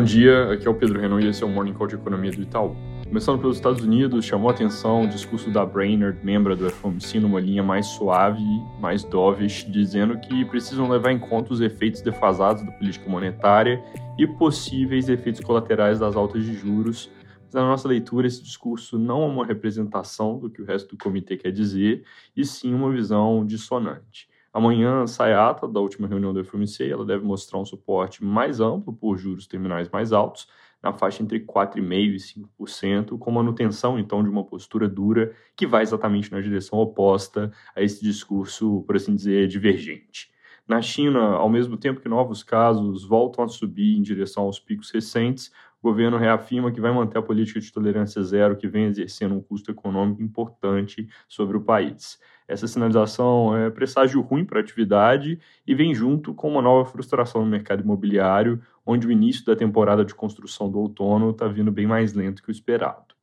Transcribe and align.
Bom 0.00 0.04
dia, 0.04 0.50
aqui 0.50 0.66
é 0.66 0.70
o 0.70 0.74
Pedro 0.74 0.98
Renan 0.98 1.20
e 1.20 1.28
esse 1.28 1.42
é 1.42 1.46
o 1.46 1.48
Morning 1.50 1.74
Call 1.74 1.86
de 1.86 1.94
Economia 1.94 2.30
do 2.30 2.40
Itaú. 2.40 2.74
Começando 3.06 3.38
pelos 3.38 3.58
Estados 3.58 3.84
Unidos, 3.84 4.24
chamou 4.24 4.48
atenção 4.48 5.02
o 5.02 5.06
discurso 5.06 5.50
da 5.50 5.66
Brainerd, 5.66 6.24
membro 6.24 6.56
do 6.56 6.70
FOMC, 6.70 7.20
numa 7.20 7.38
linha 7.38 7.62
mais 7.62 7.84
suave, 7.84 8.42
mais 8.80 9.04
dovish, 9.04 9.70
dizendo 9.70 10.18
que 10.18 10.42
precisam 10.46 10.88
levar 10.88 11.12
em 11.12 11.18
conta 11.18 11.52
os 11.52 11.60
efeitos 11.60 12.00
defasados 12.00 12.62
da 12.62 12.72
política 12.72 13.10
monetária 13.10 13.84
e 14.18 14.26
possíveis 14.26 15.06
efeitos 15.10 15.42
colaterais 15.42 15.98
das 15.98 16.16
altas 16.16 16.46
de 16.46 16.54
juros. 16.54 17.10
Mas 17.44 17.52
na 17.52 17.68
nossa 17.68 17.86
leitura, 17.86 18.26
esse 18.26 18.42
discurso 18.42 18.98
não 18.98 19.22
é 19.22 19.26
uma 19.26 19.44
representação 19.44 20.38
do 20.38 20.48
que 20.48 20.62
o 20.62 20.64
resto 20.64 20.96
do 20.96 21.04
comitê 21.04 21.36
quer 21.36 21.52
dizer, 21.52 22.04
e 22.34 22.42
sim 22.42 22.72
uma 22.72 22.90
visão 22.90 23.44
dissonante. 23.44 24.30
Amanhã 24.52 25.06
sai 25.06 25.32
a 25.32 25.48
ata 25.48 25.68
da 25.68 25.78
última 25.78 26.08
reunião 26.08 26.32
do 26.32 26.44
FOMC, 26.44 26.90
ela 26.90 27.04
deve 27.04 27.24
mostrar 27.24 27.58
um 27.58 27.64
suporte 27.64 28.24
mais 28.24 28.60
amplo 28.60 28.92
por 28.92 29.16
juros 29.16 29.46
terminais 29.46 29.88
mais 29.88 30.12
altos, 30.12 30.48
na 30.82 30.92
faixa 30.92 31.22
entre 31.22 31.40
4,5% 31.40 32.14
e 32.14 32.18
5%, 32.18 33.18
com 33.18 33.30
manutenção, 33.30 33.98
então, 33.98 34.22
de 34.22 34.28
uma 34.28 34.44
postura 34.44 34.88
dura 34.88 35.32
que 35.54 35.66
vai 35.66 35.82
exatamente 35.82 36.32
na 36.32 36.40
direção 36.40 36.78
oposta 36.78 37.52
a 37.76 37.82
esse 37.82 38.02
discurso, 38.02 38.82
por 38.86 38.96
assim 38.96 39.14
dizer, 39.14 39.46
divergente. 39.46 40.30
Na 40.66 40.80
China, 40.80 41.32
ao 41.34 41.48
mesmo 41.48 41.76
tempo 41.76 42.00
que 42.00 42.08
novos 42.08 42.42
casos 42.42 43.04
voltam 43.04 43.44
a 43.44 43.48
subir 43.48 43.96
em 43.96 44.02
direção 44.02 44.44
aos 44.44 44.58
picos 44.58 44.90
recentes, 44.90 45.52
o 45.82 45.88
governo 45.88 46.18
reafirma 46.18 46.70
que 46.70 46.80
vai 46.80 46.92
manter 46.92 47.18
a 47.18 47.22
política 47.22 47.58
de 47.58 47.72
tolerância 47.72 48.22
zero, 48.22 48.56
que 48.56 48.68
vem 48.68 48.84
exercendo 48.84 49.34
um 49.34 49.40
custo 49.40 49.70
econômico 49.70 50.22
importante 50.22 51.08
sobre 51.26 51.56
o 51.56 51.62
país. 51.62 52.18
Essa 52.46 52.66
sinalização 52.66 53.56
é 53.56 53.70
presságio 53.70 54.20
ruim 54.20 54.44
para 54.44 54.58
a 54.58 54.62
atividade 54.62 55.38
e 55.66 55.74
vem 55.74 55.94
junto 55.94 56.34
com 56.34 56.50
uma 56.50 56.60
nova 56.60 56.90
frustração 56.90 57.42
no 57.42 57.50
mercado 57.50 57.82
imobiliário, 57.82 58.60
onde 58.84 59.06
o 59.06 59.12
início 59.12 59.44
da 59.46 59.56
temporada 59.56 60.04
de 60.04 60.14
construção 60.14 60.70
do 60.70 60.78
outono 60.78 61.30
está 61.30 61.46
vindo 61.46 61.70
bem 61.70 61.86
mais 61.86 62.12
lento 62.12 62.42
que 62.42 62.50
o 62.50 62.52
esperado. 62.52 63.14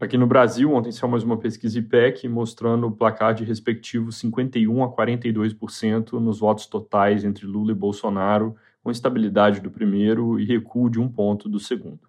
Aqui 0.00 0.16
no 0.16 0.26
Brasil, 0.26 0.72
ontem 0.72 0.90
saiu 0.92 1.10
mais 1.10 1.22
uma 1.22 1.36
pesquisa 1.36 1.78
IPEC 1.78 2.26
mostrando 2.26 2.86
o 2.86 2.90
placar 2.90 3.34
de 3.34 3.44
respectivos 3.44 4.16
51 4.16 4.82
a 4.82 4.90
42% 4.90 6.12
nos 6.12 6.40
votos 6.40 6.66
totais 6.66 7.22
entre 7.22 7.46
Lula 7.46 7.72
e 7.72 7.74
Bolsonaro, 7.74 8.56
com 8.90 8.92
estabilidade 8.92 9.60
do 9.60 9.70
primeiro 9.70 10.40
e 10.40 10.44
recuo 10.44 10.90
de 10.90 10.98
um 10.98 11.08
ponto 11.08 11.48
do 11.48 11.60
segundo. 11.60 12.00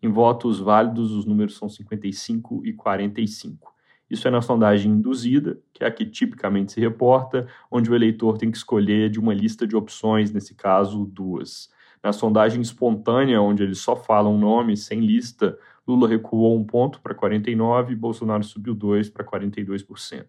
Em 0.00 0.08
votos 0.08 0.60
válidos, 0.60 1.10
os 1.10 1.24
números 1.24 1.56
são 1.56 1.68
55 1.68 2.64
e 2.64 2.72
45. 2.72 3.74
Isso 4.08 4.28
é 4.28 4.30
na 4.30 4.40
sondagem 4.40 4.92
induzida, 4.92 5.58
que 5.74 5.82
é 5.82 5.88
a 5.88 5.90
que 5.90 6.06
tipicamente 6.06 6.70
se 6.70 6.80
reporta, 6.80 7.48
onde 7.68 7.90
o 7.90 7.94
eleitor 7.94 8.38
tem 8.38 8.52
que 8.52 8.56
escolher 8.56 9.10
de 9.10 9.18
uma 9.18 9.34
lista 9.34 9.66
de 9.66 9.74
opções, 9.74 10.30
nesse 10.30 10.54
caso, 10.54 11.04
duas. 11.06 11.70
Na 12.00 12.12
sondagem 12.12 12.62
espontânea, 12.62 13.42
onde 13.42 13.64
eles 13.64 13.80
só 13.80 13.96
falam 13.96 14.38
nome 14.38 14.76
sem 14.76 15.00
lista, 15.00 15.58
Lula 15.88 16.06
recuou 16.06 16.56
um 16.56 16.62
ponto 16.62 17.00
para 17.00 17.16
49% 17.16 17.90
e 17.90 17.96
Bolsonaro 17.96 18.44
subiu 18.44 18.76
dois 18.76 19.10
para 19.10 19.24
42%. 19.24 20.24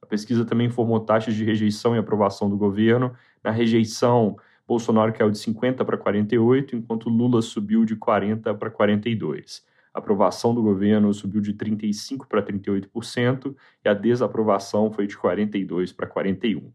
A 0.00 0.06
pesquisa 0.06 0.42
também 0.42 0.68
informou 0.68 1.00
taxas 1.00 1.34
de 1.34 1.44
rejeição 1.44 1.94
e 1.94 1.98
aprovação 1.98 2.48
do 2.48 2.56
governo. 2.56 3.12
Na 3.44 3.50
rejeição, 3.50 4.36
Bolsonaro 4.70 5.12
caiu 5.12 5.32
de 5.32 5.38
50 5.38 5.84
para 5.84 5.98
48, 5.98 6.76
enquanto 6.76 7.10
Lula 7.10 7.42
subiu 7.42 7.84
de 7.84 7.96
40 7.96 8.54
para 8.54 8.70
42. 8.70 9.64
A 9.92 9.98
aprovação 9.98 10.54
do 10.54 10.62
governo 10.62 11.12
subiu 11.12 11.40
de 11.40 11.54
35 11.54 12.28
para 12.28 12.40
38% 12.40 13.52
e 13.84 13.88
a 13.88 13.94
desaprovação 13.94 14.92
foi 14.92 15.08
de 15.08 15.16
42 15.16 15.92
para 15.92 16.06
41. 16.06 16.70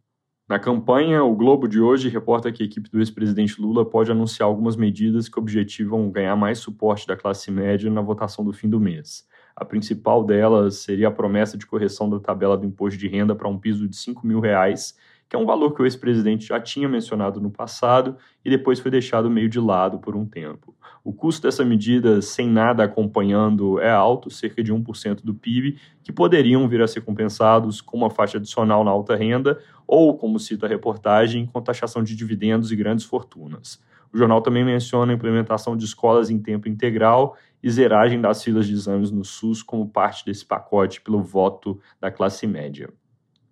Na 0.46 0.60
campanha, 0.60 1.24
o 1.24 1.34
Globo 1.34 1.70
de 1.70 1.80
hoje 1.80 2.10
reporta 2.10 2.52
que 2.52 2.62
a 2.62 2.66
equipe 2.66 2.90
do 2.90 3.00
ex-presidente 3.00 3.62
Lula 3.62 3.86
pode 3.86 4.12
anunciar 4.12 4.50
algumas 4.50 4.76
medidas 4.76 5.30
que 5.30 5.40
objetivam 5.40 6.12
ganhar 6.12 6.36
mais 6.36 6.60
suporte 6.60 7.08
da 7.08 7.16
classe 7.16 7.50
média 7.50 7.90
na 7.90 8.02
votação 8.02 8.44
do 8.44 8.52
fim 8.52 8.68
do 8.68 8.78
mês. 8.78 9.26
A 9.56 9.64
principal 9.64 10.22
delas 10.22 10.80
seria 10.80 11.08
a 11.08 11.12
promessa 11.12 11.58
de 11.58 11.66
correção 11.66 12.10
da 12.10 12.20
tabela 12.20 12.58
do 12.58 12.66
imposto 12.66 13.00
de 13.00 13.08
renda 13.08 13.34
para 13.34 13.48
um 13.48 13.58
piso 13.58 13.88
de 13.88 13.96
5 13.96 14.28
mil 14.28 14.42
reais, 14.42 14.98
que 15.30 15.36
é 15.36 15.40
um 15.40 15.46
valor 15.46 15.74
que 15.74 15.82
o 15.82 15.86
ex-presidente 15.86 16.48
já 16.48 16.60
tinha 16.60 16.88
mencionado 16.88 17.42
no 17.42 17.50
passado 17.50 18.16
e 18.44 18.50
depois 18.50 18.80
foi 18.80 18.92
deixado 18.92 19.30
meio 19.30 19.50
de 19.50 19.60
lado 19.60 20.00
por 20.00 20.16
um 20.16 20.26
tempo. 20.26 20.76
O 21.04 21.14
custo 21.14 21.44
dessa 21.44 21.64
medida, 21.64 22.22
sem 22.22 22.48
nada 22.48 22.84
acompanhando, 22.84 23.80
é 23.80 23.92
alto, 23.92 24.30
cerca 24.30 24.64
de 24.64 24.74
1% 24.74 25.24
do 25.24 25.34
PIB, 25.34 25.78
que 26.04 26.12
poderiam 26.12 26.68
vir 26.68 26.82
a 26.82 26.88
ser 26.88 27.02
compensados 27.02 27.82
com 27.82 27.98
uma 27.98 28.10
faixa 28.10 28.38
adicional 28.38 28.84
na 28.84 28.92
alta 28.92 29.16
renda 29.16 29.60
ou, 29.88 30.18
como 30.18 30.40
cita 30.40 30.66
a 30.66 30.70
reportagem, 30.70 31.46
com 31.46 31.62
taxação 31.62 32.04
de 32.04 32.16
dividendos 32.16 32.72
e 32.72 32.76
grandes 32.76 33.06
fortunas. 33.06 33.84
O 34.12 34.18
jornal 34.18 34.42
também 34.42 34.64
menciona 34.64 35.12
a 35.12 35.16
implementação 35.16 35.76
de 35.76 35.86
escolas 35.86 36.30
em 36.30 36.40
tempo 36.40 36.70
integral 36.70 37.38
e 37.62 37.70
zeragem 37.70 38.22
das 38.22 38.44
filas 38.44 38.66
de 38.66 38.74
exames 38.74 39.12
no 39.12 39.26
SUS 39.26 39.62
como 39.62 39.90
parte 39.90 40.26
desse 40.26 40.46
pacote 40.46 41.02
pelo 41.02 41.22
voto 41.22 41.80
da 42.00 42.10
classe 42.10 42.48
média. 42.48 42.90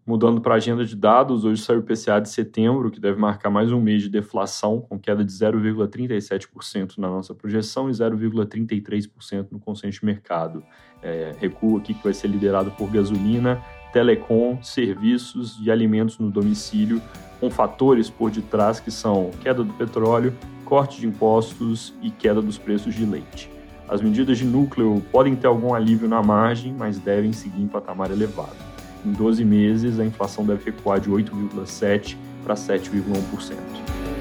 Mudando 0.06 0.42
para 0.42 0.56
a 0.56 0.58
agenda 0.58 0.84
de 0.84 0.98
dados, 0.98 1.46
hoje 1.46 1.62
saiu 1.62 1.80
o 1.80 1.82
PCA 1.82 2.20
de 2.20 2.28
setembro, 2.28 2.92
que 2.92 3.00
deve 3.00 3.18
marcar 3.18 3.50
mais 3.50 3.72
um 3.72 3.80
mês 3.80 4.02
de 4.04 4.10
deflação, 4.10 4.82
com 4.82 5.00
queda 5.00 5.24
de 5.24 5.32
0,37% 5.32 6.98
na 6.98 7.08
nossa 7.08 7.34
projeção 7.34 7.90
e 7.90 7.94
0,33% 7.94 9.48
no 9.50 9.60
consenso 9.60 10.02
de 10.02 10.06
mercado. 10.06 10.62
É, 11.02 11.34
recuo 11.40 11.78
aqui 11.78 11.94
que 11.94 12.04
vai 12.04 12.14
ser 12.14 12.28
liderado 12.28 12.72
por 12.72 12.92
gasolina, 12.92 13.64
telecom, 13.94 14.62
serviços 14.62 15.58
e 15.62 15.72
alimentos 15.72 16.20
no 16.20 16.30
domicílio, 16.30 17.02
com 17.40 17.50
fatores 17.50 18.10
por 18.10 18.30
detrás 18.30 18.82
que 18.82 18.92
são 18.92 19.32
queda 19.42 19.64
do 19.64 19.74
petróleo, 19.74 20.36
corte 20.66 21.00
de 21.00 21.08
impostos 21.08 21.94
e 22.02 22.12
queda 22.12 22.42
dos 22.42 22.58
preços 22.58 22.94
de 22.94 23.06
leite. 23.06 23.50
As 23.88 24.02
medidas 24.02 24.38
de 24.38 24.44
núcleo 24.44 25.02
podem 25.14 25.34
ter 25.34 25.48
algum 25.48 25.74
alívio 25.74 26.10
na 26.10 26.22
margem, 26.22 26.74
mas 26.78 27.00
devem 27.00 27.32
seguir 27.32 27.62
em 27.62 27.68
patamar 27.70 28.12
elevado. 28.12 28.73
Em 29.06 29.12
12 29.12 29.44
meses, 29.44 30.00
a 30.00 30.06
inflação 30.06 30.46
deve 30.46 30.66
recuar 30.66 31.00
de 31.00 31.10
8,7% 31.10 32.16
para 32.44 32.56
7,1%. 32.56 33.56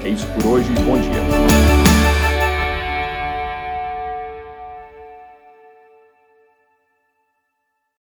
É 0.03 0.09
isso 0.09 0.27
por 0.35 0.45
hoje, 0.47 0.69
bom 0.85 0.99
dia. 0.99 1.82